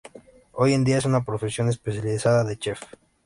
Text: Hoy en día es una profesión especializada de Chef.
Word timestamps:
Hoy 0.53 0.73
en 0.73 0.83
día 0.83 0.97
es 0.97 1.05
una 1.05 1.23
profesión 1.23 1.69
especializada 1.69 2.43
de 2.43 2.57
Chef. 2.57 2.79